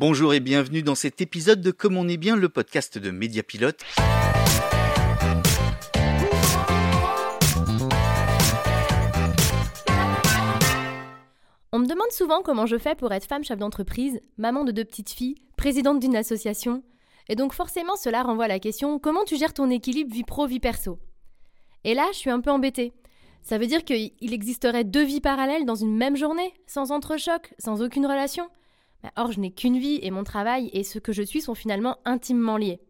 Bonjour 0.00 0.32
et 0.32 0.38
bienvenue 0.38 0.84
dans 0.84 0.94
cet 0.94 1.20
épisode 1.20 1.60
de 1.60 1.72
Comme 1.72 1.96
on 1.96 2.06
est 2.06 2.18
bien, 2.18 2.36
le 2.36 2.48
podcast 2.48 2.98
de 2.98 3.10
Mediapilote. 3.10 3.82
On 11.72 11.80
me 11.80 11.86
demande 11.88 12.12
souvent 12.12 12.42
comment 12.42 12.66
je 12.66 12.78
fais 12.78 12.94
pour 12.94 13.10
être 13.12 13.24
femme 13.26 13.42
chef 13.42 13.58
d'entreprise, 13.58 14.20
maman 14.36 14.62
de 14.62 14.70
deux 14.70 14.84
petites 14.84 15.10
filles, 15.10 15.34
présidente 15.56 15.98
d'une 15.98 16.14
association. 16.14 16.84
Et 17.28 17.34
donc 17.34 17.52
forcément 17.52 17.96
cela 17.96 18.22
renvoie 18.22 18.44
à 18.44 18.48
la 18.48 18.60
question 18.60 19.00
comment 19.00 19.24
tu 19.24 19.36
gères 19.36 19.52
ton 19.52 19.68
équilibre 19.68 20.14
vie 20.14 20.22
pro-vie 20.22 20.60
perso? 20.60 21.00
Et 21.82 21.94
là, 21.94 22.06
je 22.12 22.18
suis 22.18 22.30
un 22.30 22.40
peu 22.40 22.52
embêtée. 22.52 22.92
Ça 23.42 23.58
veut 23.58 23.66
dire 23.66 23.84
qu'il 23.84 24.12
existerait 24.32 24.84
deux 24.84 25.04
vies 25.04 25.20
parallèles 25.20 25.64
dans 25.64 25.74
une 25.74 25.96
même 25.96 26.16
journée, 26.16 26.54
sans 26.68 26.92
entrechoc, 26.92 27.52
sans 27.58 27.82
aucune 27.82 28.06
relation? 28.06 28.48
Or, 29.16 29.32
je 29.32 29.40
n'ai 29.40 29.50
qu'une 29.50 29.78
vie 29.78 30.00
et 30.02 30.10
mon 30.10 30.24
travail 30.24 30.70
et 30.72 30.82
ce 30.82 30.98
que 30.98 31.12
je 31.12 31.22
suis 31.22 31.40
sont 31.40 31.54
finalement 31.54 31.98
intimement 32.04 32.56
liés. 32.56 32.80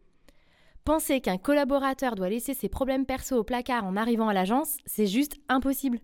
Penser 0.83 1.21
qu'un 1.21 1.37
collaborateur 1.37 2.15
doit 2.15 2.29
laisser 2.29 2.53
ses 2.53 2.69
problèmes 2.69 3.05
perso 3.05 3.35
au 3.37 3.43
placard 3.43 3.85
en 3.85 3.95
arrivant 3.95 4.27
à 4.27 4.33
l'agence, 4.33 4.77
c'est 4.85 5.07
juste 5.07 5.35
impossible. 5.47 5.99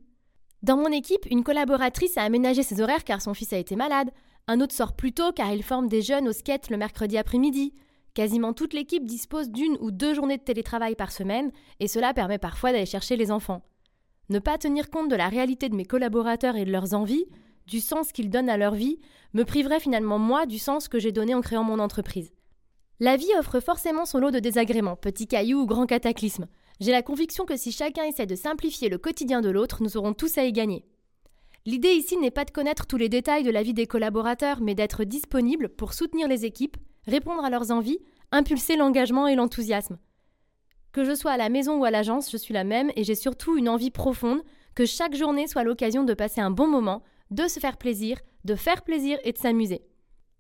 Dans 0.62 0.77
mon 0.77 0.91
équipe, 0.91 1.26
une 1.30 1.44
collaboratrice 1.44 2.18
a 2.18 2.23
aménagé 2.23 2.63
ses 2.63 2.82
horaires 2.82 3.04
car 3.04 3.22
son 3.22 3.34
fils 3.34 3.54
a 3.54 3.58
été 3.58 3.76
malade, 3.76 4.12
un 4.48 4.62
autre 4.62 4.76
sort 4.76 4.94
plus 4.94 5.12
tôt 5.12 5.32
car 5.32 5.52
il 5.52 5.63
forme 5.63 5.88
des 5.88 6.02
jeunes 6.02 6.27
au 6.27 6.34
skate 6.34 6.70
le 6.70 6.77
mercredi 6.77 7.18
après-midi. 7.18 7.74
Quasiment 8.13 8.54
toute 8.54 8.74
l'équipe 8.74 9.05
dispose 9.05 9.49
d'une 9.49 9.77
ou 9.82 9.91
deux 9.91 10.13
journées 10.13 10.38
de 10.38 10.44
télétravail 10.44 10.96
par 10.96 11.12
semaine 11.12 11.52
et 11.80 11.88
cela 11.88 12.13
permet 12.13 12.38
parfois 12.38 12.72
d'aller 12.72 12.85
chercher 12.85 13.18
les 13.18 13.32
enfants. 13.32 13.63
Ne 14.30 14.40
pas 14.40 14.58
tenir 14.58 14.90
compte 14.90 15.10
de 15.10 15.16
la 15.16 15.30
réalité 15.30 15.70
de 15.70 15.76
mes 15.76 15.85
collaborateurs 15.85 16.55
et 16.55 16.66
de 16.66 16.72
leurs 16.72 16.94
envies, 16.94 17.26
du 17.68 17.80
sens 17.80 18.12
qu'ils 18.12 18.30
donnent 18.30 18.50
à 18.50 18.58
leur 18.58 18.76
vie, 18.76 19.00
me 19.34 19.44
priverait 19.44 19.80
finalement 19.80 20.20
moi 20.20 20.46
du 20.46 20.60
sens 20.60 20.88
que 20.88 21.00
j'ai 21.00 21.12
donné 21.12 21.34
en 21.34 21.42
créant 21.42 21.64
mon 21.64 21.80
entreprise. 21.80 22.32
La 23.00 23.18
vie 23.18 23.32
offre 23.38 23.60
forcément 23.60 24.05
son 24.05 24.20
lot 24.20 24.32
de 24.32 24.40
désagréments, 24.40 24.96
petits 24.96 25.27
cailloux 25.27 25.62
ou 25.62 25.66
grands 25.66 25.85
cataclysmes. 25.85 26.48
J'ai 26.80 26.91
la 26.91 27.02
conviction 27.02 27.46
que 27.46 27.57
si 27.57 27.72
chacun 27.72 28.04
essaie 28.04 28.26
de 28.26 28.35
simplifier 28.35 28.90
le 28.90 28.98
quotidien 28.98 29.41
de 29.41 29.49
l'autre, 29.49 29.84
nous 29.84 29.98
aurons 29.98 30.13
tous 30.13 30.38
à 30.38 30.46
y 30.46 30.54
gagner. 30.54 30.85
L'idée 31.66 31.94
ici 31.94 32.16
n'est 32.18 32.32
pas 32.32 32.46
de 32.46 32.52
connaître 32.52 32.85
tous 32.85 32.98
les 32.98 33.10
détails 33.10 33.44
de 33.44 33.49
la 33.49 33.63
vie 33.63 33.74
des 33.74 33.88
collaborateurs, 33.88 34.62
mais 34.62 34.76
d'être 34.76 35.04
disponible 35.04 35.70
pour 35.70 35.94
soutenir 35.94 36.27
les 36.27 36.46
équipes, 36.46 36.77
répondre 37.07 37.44
à 37.44 37.50
leurs 37.50 37.72
envies, 37.72 38.00
impulser 38.32 38.76
l'engagement 38.76 39.27
et 39.27 39.35
l'enthousiasme. 39.35 39.98
Que 40.91 41.04
je 41.04 41.16
sois 41.16 41.32
à 41.32 41.38
la 41.38 41.50
maison 41.50 41.79
ou 41.79 41.84
à 41.84 41.91
l'agence, 41.91 42.32
je 42.32 42.38
suis 42.38 42.54
la 42.54 42.63
même 42.63 42.91
et 42.96 43.04
j'ai 43.04 43.16
surtout 43.16 43.57
une 43.57 43.68
envie 43.68 43.91
profonde 43.91 44.44
que 44.76 44.85
chaque 44.85 45.16
journée 45.16 45.48
soit 45.48 45.63
l'occasion 45.63 46.04
de 46.04 46.13
passer 46.13 46.40
un 46.40 46.52
bon 46.52 46.68
moment, 46.68 47.04
de 47.31 47.48
se 47.48 47.59
faire 47.59 47.77
plaisir, 47.77 48.20
de 48.43 48.55
faire 48.55 48.84
plaisir 48.84 49.18
et 49.23 49.31
de 49.31 49.37
s'amuser. 49.37 49.81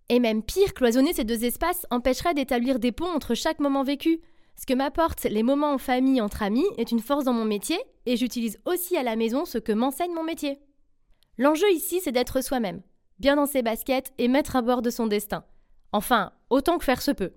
Et 0.09 0.19
même 0.19 0.43
pire, 0.43 0.73
cloisonner 0.73 1.13
ces 1.13 1.23
deux 1.23 1.43
espaces 1.45 1.85
empêcherait 1.89 2.33
d'établir 2.33 2.79
des 2.79 2.91
ponts 2.91 3.11
entre 3.11 3.33
chaque 3.33 3.59
moment 3.59 3.83
vécu. 3.83 4.21
Ce 4.55 4.65
que 4.65 4.73
m'apportent 4.73 5.23
les 5.23 5.43
moments 5.43 5.73
en 5.73 5.77
famille, 5.77 6.21
entre 6.21 6.43
amis, 6.43 6.65
est 6.77 6.91
une 6.91 6.99
force 6.99 7.25
dans 7.25 7.33
mon 7.33 7.45
métier, 7.45 7.79
et 8.05 8.15
j'utilise 8.15 8.59
aussi 8.65 8.95
à 8.95 9.03
la 9.03 9.15
maison 9.15 9.45
ce 9.45 9.57
que 9.57 9.71
m'enseigne 9.71 10.13
mon 10.13 10.23
métier. 10.23 10.59
L'enjeu 11.37 11.69
ici, 11.71 11.99
c'est 12.01 12.11
d'être 12.11 12.41
soi-même, 12.41 12.81
bien 13.19 13.35
dans 13.35 13.47
ses 13.47 13.63
baskets 13.63 14.13
et 14.17 14.27
mettre 14.27 14.55
à 14.55 14.61
bord 14.61 14.81
de 14.81 14.89
son 14.89 15.07
destin. 15.07 15.43
Enfin, 15.91 16.31
autant 16.49 16.77
que 16.77 16.85
faire 16.85 17.01
se 17.01 17.11
peut. 17.11 17.33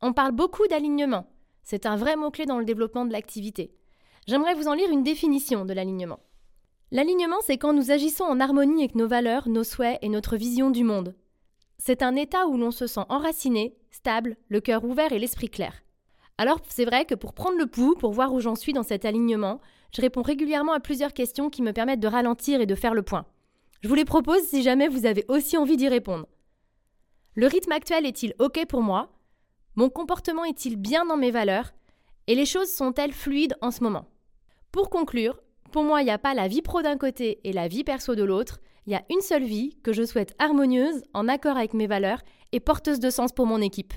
On 0.00 0.12
parle 0.12 0.32
beaucoup 0.32 0.66
d'alignement, 0.66 1.32
c'est 1.62 1.86
un 1.86 1.96
vrai 1.96 2.16
mot-clé 2.16 2.44
dans 2.44 2.58
le 2.58 2.64
développement 2.64 3.06
de 3.06 3.12
l'activité. 3.12 3.72
J'aimerais 4.26 4.54
vous 4.54 4.68
en 4.68 4.74
lire 4.74 4.90
une 4.90 5.02
définition 5.02 5.64
de 5.64 5.72
l'alignement. 5.72 6.20
L'alignement, 6.94 7.38
c'est 7.40 7.56
quand 7.56 7.72
nous 7.72 7.90
agissons 7.90 8.24
en 8.24 8.38
harmonie 8.38 8.82
avec 8.82 8.94
nos 8.94 9.08
valeurs, 9.08 9.48
nos 9.48 9.64
souhaits 9.64 9.98
et 10.02 10.10
notre 10.10 10.36
vision 10.36 10.68
du 10.68 10.84
monde. 10.84 11.14
C'est 11.78 12.02
un 12.02 12.14
état 12.16 12.46
où 12.46 12.58
l'on 12.58 12.70
se 12.70 12.86
sent 12.86 13.00
enraciné, 13.08 13.74
stable, 13.90 14.36
le 14.50 14.60
cœur 14.60 14.84
ouvert 14.84 15.10
et 15.10 15.18
l'esprit 15.18 15.48
clair. 15.48 15.72
Alors 16.36 16.60
c'est 16.68 16.84
vrai 16.84 17.06
que 17.06 17.14
pour 17.14 17.32
prendre 17.32 17.56
le 17.56 17.66
pouls, 17.66 17.94
pour 17.94 18.12
voir 18.12 18.34
où 18.34 18.40
j'en 18.40 18.56
suis 18.56 18.74
dans 18.74 18.82
cet 18.82 19.06
alignement, 19.06 19.62
je 19.96 20.02
réponds 20.02 20.20
régulièrement 20.20 20.74
à 20.74 20.80
plusieurs 20.80 21.14
questions 21.14 21.48
qui 21.48 21.62
me 21.62 21.72
permettent 21.72 21.98
de 21.98 22.08
ralentir 22.08 22.60
et 22.60 22.66
de 22.66 22.74
faire 22.74 22.92
le 22.92 23.02
point. 23.02 23.24
Je 23.80 23.88
vous 23.88 23.94
les 23.94 24.04
propose 24.04 24.42
si 24.42 24.62
jamais 24.62 24.88
vous 24.88 25.06
avez 25.06 25.24
aussi 25.28 25.56
envie 25.56 25.78
d'y 25.78 25.88
répondre. 25.88 26.26
Le 27.36 27.46
rythme 27.46 27.72
actuel 27.72 28.04
est-il 28.04 28.34
OK 28.38 28.66
pour 28.66 28.82
moi? 28.82 29.08
Mon 29.76 29.88
comportement 29.88 30.44
est-il 30.44 30.76
bien 30.76 31.06
dans 31.06 31.16
mes 31.16 31.30
valeurs? 31.30 31.72
Et 32.26 32.34
les 32.34 32.44
choses 32.44 32.70
sont-elles 32.70 33.14
fluides 33.14 33.56
en 33.62 33.70
ce 33.70 33.82
moment? 33.82 34.10
Pour 34.72 34.90
conclure, 34.90 35.40
pour 35.72 35.82
moi, 35.82 36.02
il 36.02 36.04
n'y 36.04 36.10
a 36.10 36.18
pas 36.18 36.34
la 36.34 36.46
vie 36.46 36.62
pro 36.62 36.82
d'un 36.82 36.96
côté 36.96 37.40
et 37.42 37.52
la 37.52 37.66
vie 37.66 37.82
perso 37.82 38.14
de 38.14 38.22
l'autre. 38.22 38.60
Il 38.86 38.92
y 38.92 38.96
a 38.96 39.02
une 39.10 39.20
seule 39.20 39.44
vie 39.44 39.76
que 39.82 39.92
je 39.92 40.04
souhaite 40.04 40.34
harmonieuse, 40.38 41.02
en 41.14 41.26
accord 41.28 41.56
avec 41.56 41.74
mes 41.74 41.86
valeurs 41.86 42.22
et 42.52 42.60
porteuse 42.60 43.00
de 43.00 43.10
sens 43.10 43.32
pour 43.32 43.46
mon 43.46 43.60
équipe. 43.60 43.94